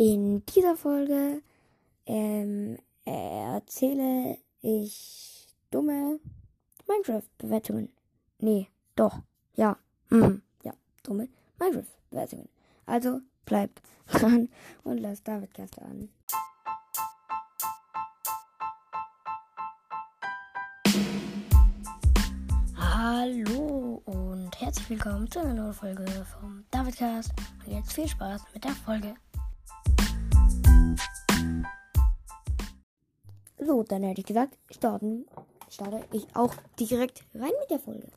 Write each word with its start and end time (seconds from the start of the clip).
In 0.00 0.46
dieser 0.46 0.76
Folge 0.76 1.42
ähm, 2.06 2.78
erzähle 3.04 4.38
ich 4.62 5.48
dumme 5.72 6.20
Minecraft-Bewertungen. 6.86 7.88
Nee, 8.38 8.68
doch. 8.94 9.18
Ja. 9.56 9.76
Mhm. 10.08 10.42
Ja, 10.62 10.72
dumme 11.02 11.28
Minecraft-Bewertungen. 11.58 12.48
Also 12.86 13.22
bleibt 13.44 13.82
dran 14.06 14.48
und 14.84 14.98
lasst 14.98 15.26
David 15.26 15.52
Caster 15.52 15.82
an. 15.82 16.08
Hallo 22.76 24.00
und 24.04 24.60
herzlich 24.60 24.90
willkommen 24.90 25.28
zu 25.28 25.40
einer 25.40 25.54
neuen 25.54 25.74
Folge 25.74 26.06
vom 26.38 26.64
Davidcast. 26.70 27.32
Und 27.66 27.72
jetzt 27.72 27.94
viel 27.94 28.06
Spaß 28.06 28.44
mit 28.54 28.62
der 28.62 28.70
Folge. 28.70 29.16
So, 33.68 33.82
dann 33.82 34.02
hätte 34.02 34.22
ich 34.22 34.26
gesagt, 34.26 34.56
starten, 34.70 35.26
starte 35.68 36.02
ich 36.12 36.26
auch 36.34 36.54
direkt 36.80 37.22
rein 37.34 37.52
mit 37.60 37.70
der 37.70 37.78
Folge. 37.78 38.08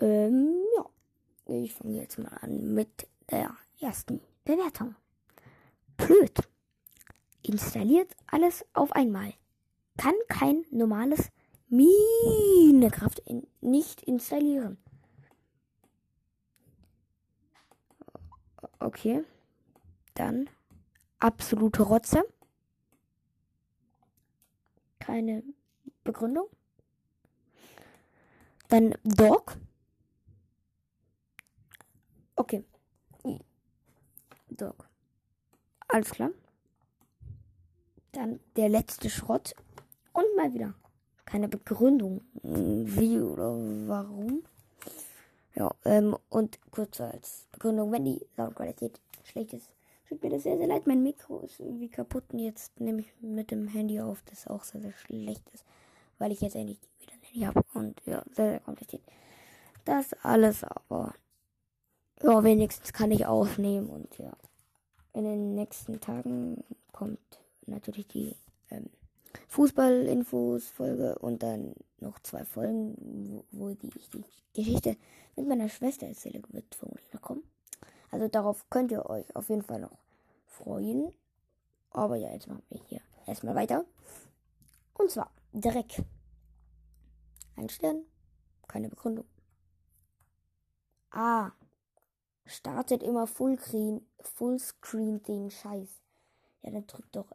Ähm, 0.00 0.64
ja. 0.78 0.86
Ich 1.44 1.74
fange 1.74 2.00
jetzt 2.00 2.18
mal 2.18 2.32
an 2.40 2.72
mit 2.72 3.06
der 3.30 3.54
ersten 3.80 4.22
Bewertung. 4.46 4.94
Blöd. 5.98 6.38
Installiert 7.42 8.16
alles 8.28 8.64
auf 8.72 8.92
einmal. 8.92 9.34
Kann 9.98 10.14
kein 10.28 10.64
normales 10.70 11.28
Minecraft 11.68 13.20
in, 13.26 13.46
nicht 13.60 14.04
installieren. 14.04 14.78
Okay. 18.78 19.22
Dann 20.14 20.48
absolute 21.18 21.82
Rotze. 21.82 22.24
Keine 25.10 25.42
Begründung. 26.04 26.46
Dann 28.68 28.94
Dog. 29.02 29.56
Okay. 32.36 32.62
Dog. 34.50 34.88
Alles 35.88 36.10
klar. 36.10 36.30
Dann 38.12 38.38
der 38.54 38.68
letzte 38.68 39.10
Schrott. 39.10 39.56
Und 40.12 40.36
mal 40.36 40.54
wieder. 40.54 40.74
Keine 41.24 41.48
Begründung. 41.48 42.20
Wie 42.44 43.18
oder 43.18 43.50
warum. 43.88 44.44
Ja, 45.56 45.74
ähm, 45.84 46.16
und 46.28 46.60
kurz 46.70 47.00
als 47.00 47.48
Begründung, 47.50 47.90
wenn 47.90 48.04
die 48.04 48.24
Soundqualität 48.36 49.00
schlecht 49.24 49.54
ist, 49.54 49.72
tut 50.10 50.22
mir 50.24 50.30
das 50.30 50.42
sehr, 50.42 50.58
sehr 50.58 50.66
leid. 50.66 50.86
Mein 50.86 51.02
Mikro 51.02 51.38
ist 51.40 51.60
irgendwie 51.60 51.88
kaputt 51.88 52.24
und 52.32 52.40
jetzt 52.40 52.78
nehme 52.80 53.00
ich 53.00 53.12
mit 53.20 53.50
dem 53.52 53.68
Handy 53.68 54.00
auf, 54.00 54.22
das 54.26 54.48
auch 54.48 54.64
sehr, 54.64 54.80
sehr 54.80 54.92
schlecht 54.92 55.48
ist, 55.54 55.64
weil 56.18 56.32
ich 56.32 56.40
jetzt 56.40 56.56
endlich 56.56 56.80
wieder 56.98 57.12
ein 57.12 57.22
Handy 57.22 57.46
habe 57.46 57.64
und 57.74 58.00
ja, 58.06 58.22
sehr, 58.32 58.50
sehr 58.50 58.60
kompliziert. 58.60 59.02
Das 59.84 60.12
alles 60.22 60.64
aber, 60.64 61.14
ja, 62.22 62.42
wenigstens 62.42 62.92
kann 62.92 63.12
ich 63.12 63.26
aufnehmen 63.26 63.88
und 63.88 64.18
ja, 64.18 64.36
in 65.12 65.24
den 65.24 65.54
nächsten 65.54 66.00
Tagen 66.00 66.64
kommt 66.92 67.20
natürlich 67.66 68.08
die 68.08 68.34
ähm, 68.70 68.90
Fußball-Infos-Folge 69.46 71.18
und 71.20 71.44
dann 71.44 71.74
noch 72.00 72.18
zwei 72.20 72.44
Folgen, 72.44 72.96
wo, 73.52 73.68
wo 73.68 73.74
die, 73.74 73.90
ich 73.96 74.10
die 74.10 74.24
Geschichte 74.54 74.96
mit 75.36 75.46
meiner 75.46 75.68
Schwester 75.68 76.08
erzähle, 76.08 76.42
wird 76.50 76.74
vermutlich 76.74 77.12
noch 77.12 77.22
kommen. 77.22 77.44
Also 78.10 78.28
darauf 78.28 78.68
könnt 78.70 78.90
ihr 78.90 79.06
euch 79.06 79.34
auf 79.36 79.48
jeden 79.48 79.62
Fall 79.62 79.80
noch 79.80 79.98
freuen. 80.46 81.12
Aber 81.90 82.16
ja, 82.16 82.32
jetzt 82.32 82.48
machen 82.48 82.62
wir 82.68 82.80
hier 82.88 83.00
erstmal 83.26 83.54
weiter. 83.54 83.84
Und 84.94 85.10
zwar 85.10 85.30
Dreck. 85.52 86.04
Ein 87.56 87.68
Stern, 87.68 88.04
keine 88.68 88.88
Begründung. 88.88 89.26
Ah, 91.10 91.50
startet 92.46 93.02
immer 93.02 93.26
Fullscreen, 93.26 94.06
Fullscreen 94.20 95.22
den 95.22 95.50
Scheiß. 95.50 96.00
Ja, 96.62 96.70
dann 96.70 96.86
drückt 96.86 97.16
doch 97.16 97.32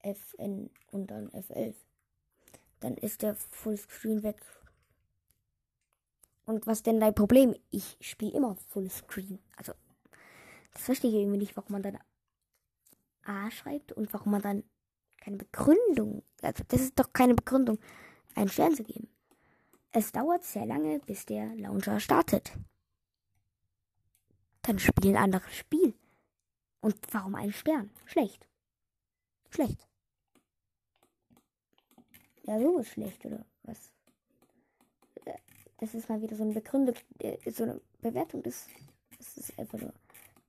FN 0.00 0.70
und 0.90 1.10
dann 1.10 1.30
F11. 1.30 1.74
Dann 2.80 2.96
ist 2.96 3.22
der 3.22 3.34
Fullscreen 3.34 4.22
weg. 4.22 4.42
Und 6.44 6.66
was 6.66 6.82
denn 6.82 7.00
dein 7.00 7.14
Problem? 7.14 7.54
Ich 7.70 7.96
spiele 8.00 8.32
immer 8.32 8.56
Fullscreen. 8.68 9.38
Also, 9.56 9.72
das 10.74 10.82
verstehe 10.84 11.10
ich 11.10 11.16
irgendwie 11.16 11.38
nicht, 11.38 11.56
warum 11.56 11.72
man 11.72 11.82
dann 11.82 11.98
A 13.22 13.50
schreibt 13.50 13.92
und 13.92 14.12
warum 14.12 14.32
man 14.32 14.42
dann 14.42 14.64
keine 15.16 15.38
Begründung. 15.38 16.22
Also, 16.42 16.62
das 16.68 16.82
ist 16.82 16.98
doch 16.98 17.12
keine 17.12 17.34
Begründung, 17.34 17.78
einen 18.34 18.50
Stern 18.50 18.74
zu 18.74 18.84
geben. 18.84 19.08
Es 19.92 20.12
dauert 20.12 20.44
sehr 20.44 20.66
lange, 20.66 20.98
bis 21.00 21.24
der 21.24 21.54
Launcher 21.56 22.00
startet. 22.00 22.52
Dann 24.62 24.78
spiel 24.78 25.10
ein 25.10 25.22
anderes 25.22 25.54
Spiel. 25.54 25.94
Und 26.80 26.96
warum 27.12 27.34
ein 27.34 27.52
Stern? 27.52 27.90
Schlecht. 28.04 28.46
Schlecht. 29.50 29.86
Ja, 32.42 32.58
so 32.60 32.78
ist 32.78 32.90
schlecht, 32.90 33.24
oder 33.24 33.46
was? 33.62 33.92
Das 35.78 35.94
ist 35.94 36.08
mal 36.08 36.20
wieder 36.20 36.36
so 36.36 36.42
eine 36.42 36.52
Begründung, 36.52 36.94
so 37.46 37.62
eine 37.62 37.80
Bewertung. 38.00 38.42
Das, 38.42 38.66
das 39.16 39.36
ist 39.36 39.58
einfach 39.58 39.78
nur 39.78 39.92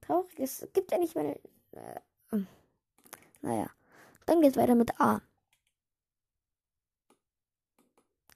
traurig. 0.06 0.40
Es 0.40 0.68
gibt 0.74 0.92
ja 0.92 0.98
nicht 0.98 1.16
mehr. 1.16 1.40
Äh, 1.72 2.40
naja. 3.42 3.70
Dann 4.26 4.42
geht's 4.42 4.58
weiter 4.58 4.76
mit 4.76 5.00
A. 5.00 5.22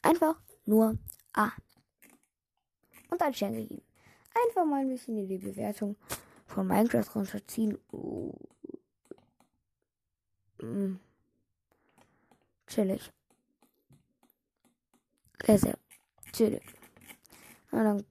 Einfach 0.02 0.40
nur 0.66 0.98
A. 1.34 1.52
Und 3.10 3.22
ein 3.22 3.34
Stern 3.34 3.54
gegeben. 3.54 3.84
Einfach 4.46 4.66
mal 4.66 4.82
ein 4.82 4.90
bisschen 4.90 5.18
in 5.18 5.28
die 5.28 5.38
Bewertung 5.38 5.96
von 6.46 6.68
Minecraft 6.68 7.16
runterziehen. 7.16 7.78
Mm. 10.62 10.96
Chillig. 12.68 13.12
Sehr, 15.44 15.58
sehr 15.58 15.80
chillig. 16.32 16.64
Na, 17.72 17.84
dann 17.84 18.06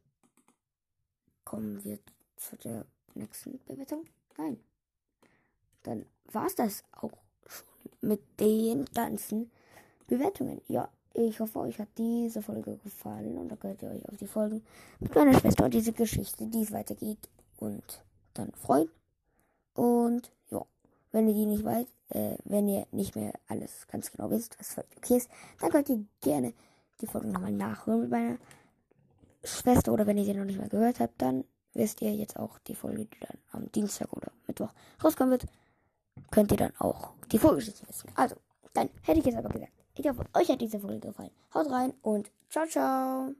kommen 1.44 1.82
wir 1.84 1.98
zu 2.38 2.56
der 2.56 2.86
nächsten 3.14 3.58
Bewertung. 3.66 4.04
Nein. 4.36 4.58
Dann 5.82 6.06
war 6.32 6.46
es 6.46 6.54
das 6.54 6.84
auch 6.92 7.12
schon 7.46 7.66
mit 8.00 8.20
den 8.40 8.84
ganzen 8.94 9.50
Bewertungen. 10.06 10.60
Ja, 10.68 10.88
ich 11.14 11.40
hoffe, 11.40 11.60
euch 11.60 11.78
hat 11.78 11.88
diese 11.96 12.42
Folge 12.42 12.76
gefallen 12.76 13.38
und 13.38 13.48
da 13.48 13.56
könnt 13.56 13.82
ihr 13.82 13.90
euch 13.90 14.08
auf 14.08 14.16
die 14.16 14.26
Folgen 14.26 14.62
mit 15.00 15.14
meiner 15.14 15.38
Schwester 15.38 15.64
und 15.64 15.74
diese 15.74 15.92
Geschichte, 15.92 16.46
die 16.46 16.62
es 16.62 16.72
weitergeht, 16.72 17.28
und 17.58 18.04
dann 18.34 18.52
freuen. 18.52 18.88
Und 19.74 20.30
ja, 20.50 20.64
wenn 21.12 21.28
ihr 21.28 21.34
die 21.34 21.46
nicht 21.46 21.64
wollt, 21.64 21.88
äh, 22.10 22.36
wenn 22.44 22.68
ihr 22.68 22.86
nicht 22.92 23.16
mehr 23.16 23.32
alles 23.48 23.86
ganz 23.88 24.12
genau 24.12 24.30
wisst, 24.30 24.58
was 24.58 24.74
völlig 24.74 24.96
okay 24.96 25.16
ist, 25.16 25.30
dann 25.60 25.70
könnt 25.70 25.88
ihr 25.88 26.04
gerne 26.20 26.54
die 27.00 27.06
Folge 27.06 27.28
nochmal 27.28 27.52
nachhören 27.52 28.02
mit 28.02 28.10
meiner 28.10 28.38
Schwester 29.44 29.92
oder 29.92 30.06
wenn 30.06 30.18
ihr 30.18 30.24
sie 30.24 30.34
noch 30.34 30.44
nicht 30.44 30.58
mal 30.58 30.68
gehört 30.68 31.00
habt, 31.00 31.20
dann 31.20 31.44
wisst 31.78 32.02
ihr 32.02 32.14
jetzt 32.14 32.36
auch 32.36 32.58
die 32.66 32.74
Folge, 32.74 33.06
die 33.06 33.20
dann 33.20 33.38
am 33.52 33.72
Dienstag 33.72 34.12
oder 34.12 34.30
Mittwoch 34.46 34.72
rauskommen 35.02 35.30
wird, 35.30 35.46
könnt 36.30 36.50
ihr 36.50 36.58
dann 36.58 36.72
auch 36.78 37.12
die 37.32 37.38
Vorgeschichte 37.38 37.88
wissen. 37.88 38.10
Also, 38.16 38.36
dann 38.74 38.90
hätte 39.02 39.20
ich 39.20 39.26
jetzt 39.26 39.38
aber 39.38 39.48
gesagt, 39.48 39.72
ich 39.94 40.06
hoffe, 40.06 40.24
euch 40.34 40.48
hat 40.48 40.60
diese 40.60 40.78
Folge 40.78 41.08
gefallen. 41.08 41.30
Haut 41.54 41.70
rein 41.70 41.94
und 42.02 42.30
ciao, 42.50 42.66
ciao. 42.66 43.34